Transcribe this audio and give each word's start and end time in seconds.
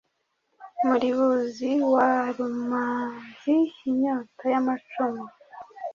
Muribuzi 0.85 1.71
wa 1.93 2.09
Rumanzi 2.37 3.55
inyota 3.89 4.43
y'amacumu; 4.53 5.23